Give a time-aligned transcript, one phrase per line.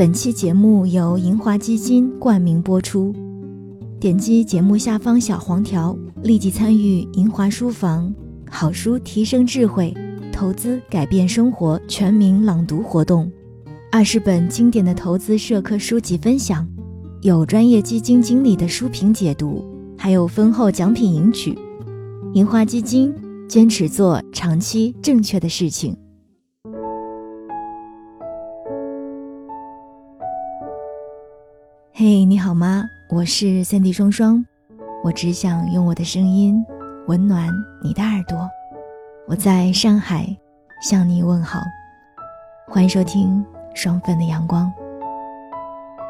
[0.00, 3.14] 本期节目由银华基金冠名播出。
[4.00, 8.10] 点击节目下方小黄条，立即参与银华书房
[8.48, 9.94] 好书提升智慧、
[10.32, 13.30] 投资改变生活全民朗读活动。
[13.92, 16.66] 二十本经典的投资社科书籍分享，
[17.20, 19.62] 有专业基金经理的书评解读，
[19.98, 21.54] 还有丰厚奖品赢取。
[22.32, 23.14] 银华基金
[23.46, 25.94] 坚持做长期正确的事情。
[32.02, 32.88] 嘿，你好吗？
[33.10, 34.42] 我是三 D 双双，
[35.04, 36.64] 我只想用我的声音
[37.08, 38.48] 温暖你的耳朵。
[39.28, 40.34] 我在上海
[40.80, 41.60] 向你问好，
[42.68, 44.72] 欢迎收听双份的阳光。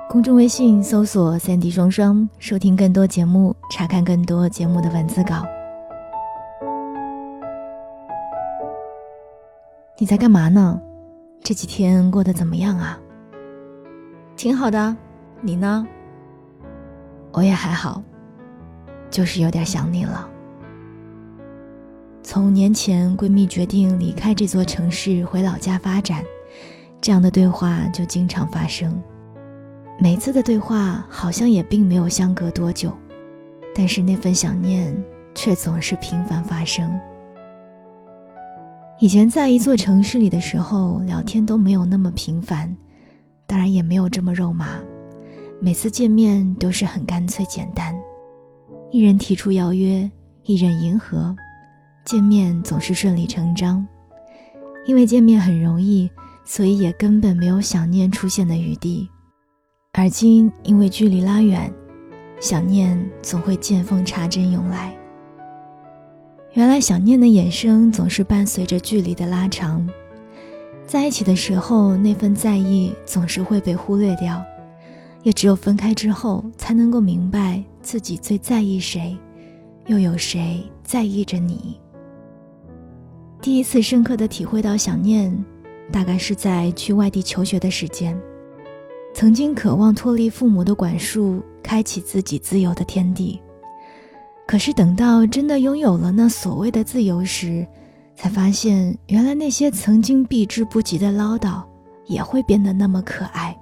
[0.09, 5.45] 公众微信搜索“三 D 双双”，收听更多节目，查看更多节目的文字稿。
[9.99, 10.81] 你在干嘛呢？
[11.43, 12.97] 这几天过得怎么样啊？
[14.37, 14.97] 挺好的。
[15.43, 15.87] 你呢？
[17.33, 18.03] 我也还好，
[19.11, 20.29] 就是有点想你了。
[22.23, 26.23] 从年前闺蜜决定离开这座城市回老家发展，
[27.01, 29.03] 这样的对话就经常发生。
[29.99, 32.93] 每次的对话好像也并没有相隔多久，
[33.75, 34.95] 但是那份想念
[35.35, 36.91] 却总是频繁发生。
[38.99, 42.77] 以前在一座城市里的时候，聊天都没有那么频繁，
[43.47, 44.67] 当然也没有这么肉麻。
[45.63, 47.95] 每次见面都是很干脆简单，
[48.91, 50.11] 一人提出邀约，
[50.45, 51.37] 一人迎合，
[52.03, 53.87] 见面总是顺理成章。
[54.87, 56.11] 因为见面很容易，
[56.47, 59.07] 所以也根本没有想念出现的余地。
[59.93, 61.71] 而今因为距离拉远，
[62.41, 64.97] 想念总会见缝插针涌来。
[66.55, 69.87] 原来想念的衍生总是伴随着距离的拉长，
[70.87, 74.43] 在一起的时候那份在意总是会被忽略掉。
[75.23, 79.17] 也只有分开之后，才能够明白自己最在意谁，
[79.87, 81.79] 又有谁在意着你。
[83.43, 85.33] 第一次深刻的体会到想念，
[85.91, 88.19] 大概是在去外地求学的时间。
[89.13, 93.41] 曾经渴望脱离父母的管束，开启自己自由的天地。
[94.47, 97.67] 可是等到真的拥有了那所谓的自由时，
[98.15, 101.63] 才发现原来那些曾经避之不及的唠叨，
[102.07, 103.57] 也会变得那么可爱。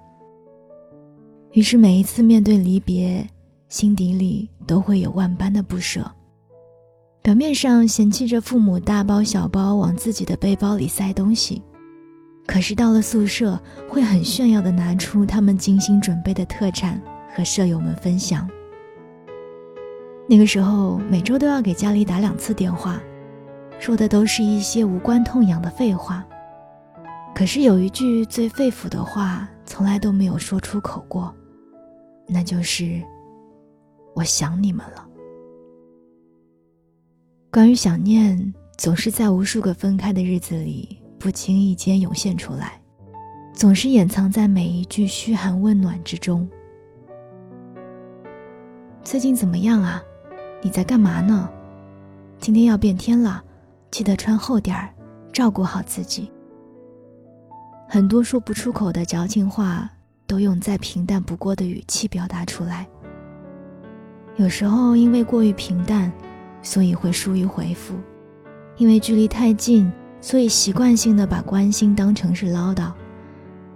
[1.53, 3.27] 于是每一次面对离别，
[3.69, 6.09] 心底里都会有万般的不舍。
[7.23, 11.63] 表面上嫌弃着父母大包小包往自己的背包里塞东西，
[12.47, 17.01] 可是到了宿舍，会很炫耀的拿出他们精心准备的特产
[17.35, 18.49] 和舍友们分享。
[20.27, 23.01] 那个时候每周都要给家里打两次电话，
[23.79, 26.27] 说的都是一些无关痛痒的废话。
[27.39, 31.33] 可是有一句最肺腑的话，从来都没有说出口过，
[32.27, 33.01] 那就是
[34.13, 35.07] “我想你们了”。
[37.49, 42.83] 关于想念，总是在无数个分开的日子里不经意间涌现出来，
[43.55, 46.45] 总是掩藏在每一句嘘寒问暖之中。
[49.05, 50.03] 最近怎么样啊？
[50.61, 51.49] 你在干嘛呢？
[52.41, 53.45] 今天要变天了，
[53.93, 54.93] 记得穿厚点儿，
[55.33, 56.29] 照顾好自己。
[57.91, 59.89] 很多说不出口的矫情话，
[60.27, 62.87] 都用再平淡不过的语气表达出来。
[64.37, 66.13] 有时候因为过于平淡，
[66.63, 67.95] 所以会疏于回复；
[68.77, 69.91] 因为距离太近，
[70.21, 72.93] 所以习惯性的把关心当成是唠叨。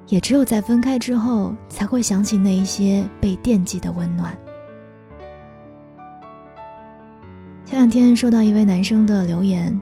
[0.08, 4.36] 也只有在分开之后，才会想起那一些被惦记的温暖。
[7.64, 9.80] 前两天收到一位男生的留言，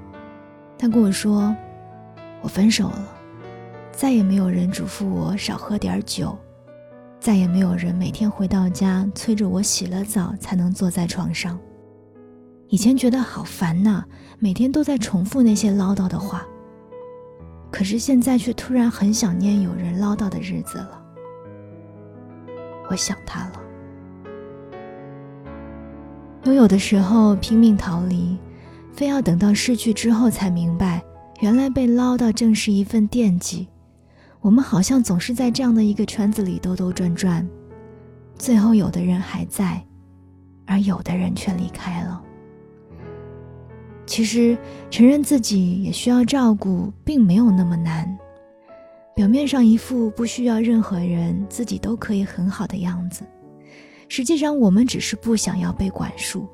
[0.79, 1.53] 他跟我说
[2.43, 3.09] ：“我分手了。”
[4.01, 6.35] 再也没有人嘱咐我少喝点酒，
[7.21, 11.61] 再也没有人每天回到家催着我洗了澡才能坐在床上。
[12.69, 14.03] 以前觉得好烦呐，
[14.39, 16.47] 每天都在重复那些唠叨的话。
[17.71, 21.03] 可是现在却突然很想念有人唠叨的日子了。
[22.89, 23.61] 我想他了。
[26.45, 28.39] 拥有的时候拼命逃离，
[28.95, 31.03] 非要等到失去之后才明白，
[31.41, 33.69] 原来被唠叨正是一份惦记。
[34.41, 37.47] 我们好像总是在这样的一个圈子里兜兜转转，
[38.37, 39.85] 最后有的人还在，
[40.65, 42.23] 而有的人却离开了。
[44.07, 44.57] 其实
[44.91, 48.19] 承认自己也需要照顾，并没有那么难。
[49.15, 53.25] 表面上一副不需要任何人，自己都可以很好的样子，
[54.09, 56.49] 实际上我们只是不想要被管束。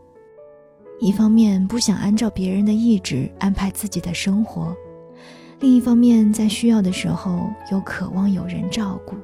[0.98, 4.76] 一方面不想按照别人的意志安排自己的生活。
[5.58, 9.16] 另一方面，在需要的时候又渴望有人照顾。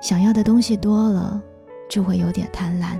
[0.00, 1.42] 想要的东西多了，
[1.88, 2.98] 就会有点贪婪，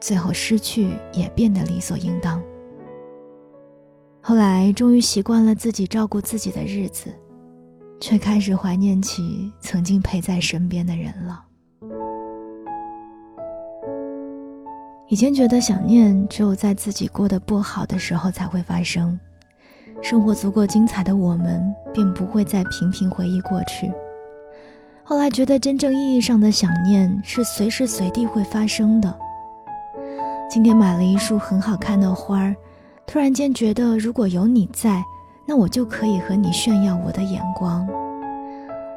[0.00, 2.42] 最后失去也变得理所应当。
[4.20, 7.08] 后来终于习惯了自己照顾自己的日子，
[8.00, 11.44] 却开始怀念起曾经陪在身边的人了。
[15.08, 19.16] 以前觉得想念只有在自己过得不好的时候才会发生，
[20.02, 23.92] 生活足够精彩的我们便不会再频频回忆过去。
[25.02, 29.14] 后来觉得真正意义上的想念是随时随地会发生的。
[30.48, 32.54] 今天买了一束很好看的花儿。
[33.06, 35.00] 突然间觉得，如果有你在，
[35.46, 37.86] 那我就可以和你炫耀我的眼光。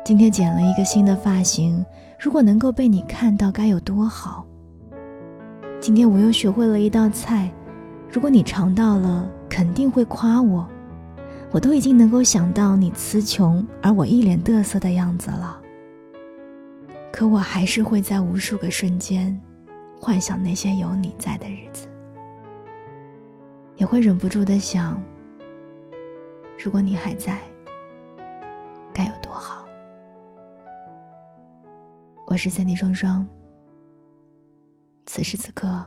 [0.03, 1.85] 今天剪了一个新的发型，
[2.19, 4.43] 如果能够被你看到，该有多好。
[5.79, 7.51] 今天我又学会了一道菜，
[8.11, 10.67] 如果你尝到了，肯定会夸我。
[11.51, 15.61] 我都已经能够想到你词穷而我一脸得瑟的样子了。
[17.11, 19.39] 可我还是会在无数个瞬间，
[19.99, 21.87] 幻想那些有你在的日子。
[23.77, 25.01] 也会忍不住的想，
[26.63, 27.39] 如果你还在，
[28.93, 29.65] 该有多好。
[32.27, 33.27] 我是三 D 双双，
[35.07, 35.83] 此时此刻，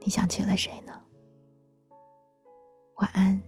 [0.00, 0.92] 你想起了谁呢？
[2.98, 3.42] 晚安，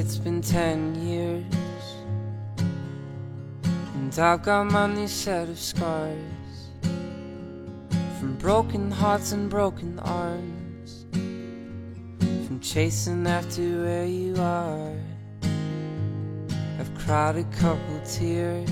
[0.00, 1.44] It's been ten years,
[3.96, 6.14] and I've got my new set of scars
[8.20, 14.94] from broken hearts and broken arms, from chasing after where you are.
[16.78, 18.70] I've cried a couple tears,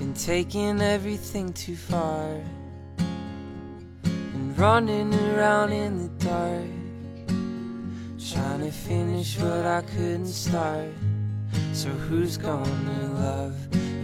[0.00, 2.40] been taking everything too far,
[4.02, 6.79] and running around in the dark
[8.32, 10.92] Trying to finish what I couldn't start.
[11.72, 13.56] So who's gonna love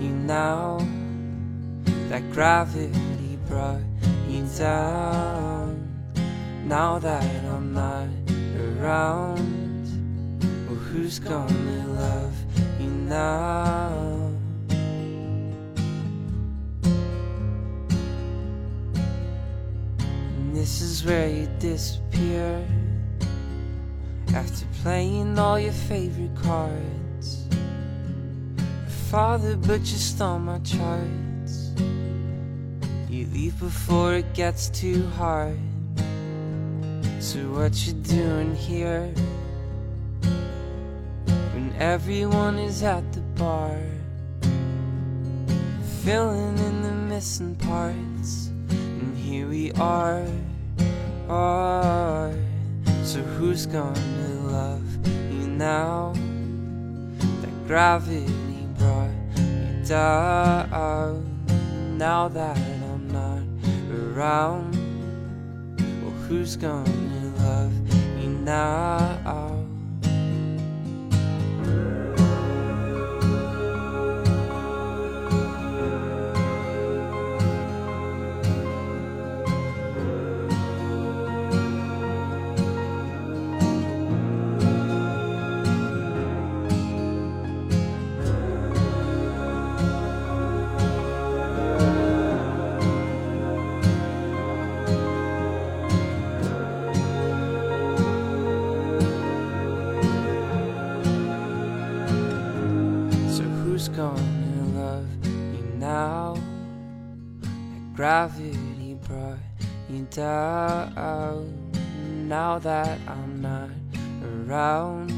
[0.02, 0.84] you now?
[2.08, 3.82] That gravity brought
[4.28, 5.88] you down.
[6.64, 8.08] Now that I'm not
[8.58, 9.86] around,
[10.68, 12.34] well, who's gonna love
[12.80, 14.32] you now?
[20.52, 22.66] This is where you disappear
[24.36, 27.46] after playing all your favorite cards.
[29.10, 31.72] Father, but you stole my charts.
[33.08, 35.58] You leave before it gets too hard.
[37.18, 39.06] So, what you doing here?
[41.54, 43.80] When everyone is at the bar,
[46.04, 50.26] filling in the missing parts, and here we are.
[51.28, 52.45] are
[53.06, 56.12] so who's gonna love you now?
[57.40, 61.24] That gravity brought you down.
[61.96, 63.44] Now that I'm not
[63.96, 64.74] around,
[66.02, 67.72] well, who's gonna love
[68.20, 69.55] you now?
[108.16, 109.36] Gravity brought
[109.90, 111.52] you down.
[112.26, 113.68] Now that I'm not
[114.24, 115.12] around,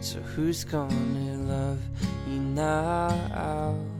[0.00, 1.80] so who's gonna love
[2.28, 3.91] you now?